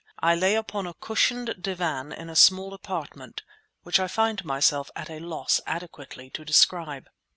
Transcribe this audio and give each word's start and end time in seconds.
I 0.19 0.33
lay 0.33 0.55
upon 0.55 0.87
a 0.87 0.95
cushioned 0.95 1.61
divan 1.61 2.11
in 2.11 2.27
a 2.27 2.35
small 2.35 2.73
apartment 2.73 3.43
which 3.83 3.99
I 3.99 4.07
find 4.07 4.43
myself 4.43 4.89
at 4.95 5.11
a 5.11 5.19
loss 5.19 5.61
adequately 5.67 6.31
to 6.31 6.43
describe. 6.43 7.07